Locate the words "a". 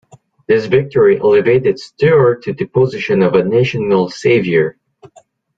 3.35-3.43